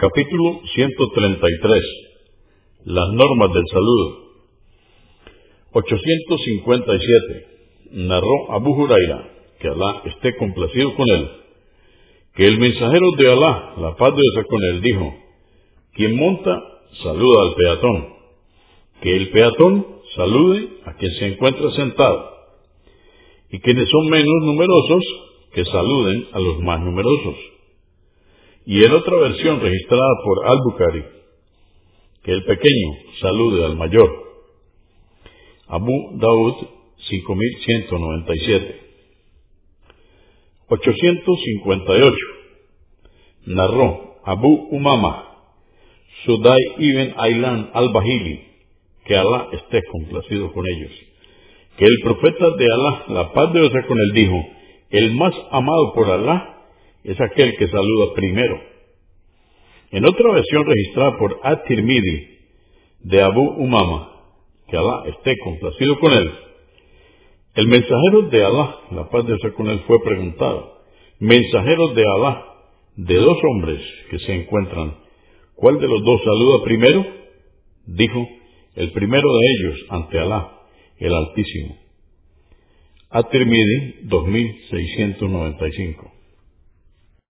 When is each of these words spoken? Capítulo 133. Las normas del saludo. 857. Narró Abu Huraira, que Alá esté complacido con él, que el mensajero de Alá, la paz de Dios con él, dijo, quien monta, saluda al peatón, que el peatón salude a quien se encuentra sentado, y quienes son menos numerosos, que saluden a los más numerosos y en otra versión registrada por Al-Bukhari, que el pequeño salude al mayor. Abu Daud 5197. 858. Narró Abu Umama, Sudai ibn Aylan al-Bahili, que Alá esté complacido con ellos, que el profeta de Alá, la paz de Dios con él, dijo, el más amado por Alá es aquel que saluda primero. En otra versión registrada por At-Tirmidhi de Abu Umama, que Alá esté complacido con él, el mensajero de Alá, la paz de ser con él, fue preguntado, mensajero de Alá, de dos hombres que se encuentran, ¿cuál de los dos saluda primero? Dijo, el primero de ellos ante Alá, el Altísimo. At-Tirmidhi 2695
Capítulo 0.00 0.62
133. 0.64 1.84
Las 2.86 3.08
normas 3.12 3.52
del 3.52 3.64
saludo. 3.70 4.30
857. 5.72 7.46
Narró 8.08 8.50
Abu 8.50 8.82
Huraira, 8.82 9.30
que 9.60 9.68
Alá 9.68 10.00
esté 10.06 10.34
complacido 10.38 10.94
con 10.94 11.06
él, 11.06 11.28
que 12.34 12.46
el 12.46 12.58
mensajero 12.58 13.10
de 13.18 13.30
Alá, 13.30 13.74
la 13.76 13.96
paz 13.96 14.14
de 14.16 14.22
Dios 14.22 14.46
con 14.48 14.62
él, 14.62 14.80
dijo, 14.80 15.14
quien 15.92 16.16
monta, 16.16 16.58
saluda 17.02 17.42
al 17.42 17.54
peatón, 17.56 18.08
que 19.02 19.16
el 19.16 19.28
peatón 19.28 19.86
salude 20.16 20.78
a 20.86 20.94
quien 20.94 21.12
se 21.12 21.26
encuentra 21.26 21.70
sentado, 21.72 22.38
y 23.50 23.60
quienes 23.60 23.86
son 23.90 24.08
menos 24.08 24.44
numerosos, 24.44 25.04
que 25.52 25.66
saluden 25.66 26.26
a 26.32 26.40
los 26.40 26.58
más 26.60 26.80
numerosos 26.80 27.36
y 28.66 28.84
en 28.84 28.92
otra 28.92 29.16
versión 29.18 29.60
registrada 29.60 30.10
por 30.24 30.46
Al-Bukhari, 30.46 31.04
que 32.22 32.32
el 32.32 32.44
pequeño 32.44 32.88
salude 33.20 33.64
al 33.64 33.76
mayor. 33.76 34.10
Abu 35.66 36.18
Daud 36.18 36.54
5197. 37.08 38.80
858. 40.68 42.16
Narró 43.46 44.20
Abu 44.24 44.68
Umama, 44.70 45.30
Sudai 46.24 46.60
ibn 46.78 47.14
Aylan 47.16 47.70
al-Bahili, 47.72 48.44
que 49.04 49.16
Alá 49.16 49.48
esté 49.52 49.80
complacido 49.90 50.52
con 50.52 50.64
ellos, 50.68 50.92
que 51.76 51.86
el 51.86 51.96
profeta 52.04 52.50
de 52.50 52.66
Alá, 52.66 53.04
la 53.08 53.32
paz 53.32 53.52
de 53.52 53.60
Dios 53.60 53.72
con 53.88 53.98
él, 53.98 54.12
dijo, 54.12 54.36
el 54.90 55.14
más 55.14 55.34
amado 55.50 55.94
por 55.94 56.10
Alá 56.10 56.59
es 57.04 57.20
aquel 57.20 57.56
que 57.56 57.68
saluda 57.68 58.14
primero. 58.14 58.60
En 59.90 60.04
otra 60.04 60.32
versión 60.32 60.66
registrada 60.66 61.16
por 61.18 61.40
At-Tirmidhi 61.42 62.38
de 63.00 63.22
Abu 63.22 63.42
Umama, 63.42 64.08
que 64.68 64.76
Alá 64.76 65.04
esté 65.06 65.36
complacido 65.38 65.98
con 65.98 66.12
él, 66.12 66.30
el 67.54 67.66
mensajero 67.66 68.28
de 68.30 68.44
Alá, 68.44 68.76
la 68.92 69.08
paz 69.08 69.26
de 69.26 69.36
ser 69.38 69.54
con 69.54 69.68
él, 69.68 69.80
fue 69.86 70.00
preguntado, 70.02 70.82
mensajero 71.18 71.88
de 71.88 72.04
Alá, 72.16 72.46
de 72.96 73.14
dos 73.16 73.38
hombres 73.50 73.80
que 74.10 74.18
se 74.20 74.34
encuentran, 74.34 74.96
¿cuál 75.56 75.80
de 75.80 75.88
los 75.88 76.04
dos 76.04 76.20
saluda 76.22 76.62
primero? 76.62 77.04
Dijo, 77.86 78.28
el 78.76 78.92
primero 78.92 79.28
de 79.28 79.46
ellos 79.50 79.86
ante 79.88 80.18
Alá, 80.18 80.52
el 80.98 81.12
Altísimo. 81.12 81.76
At-Tirmidhi 83.10 84.02
2695 84.04 86.09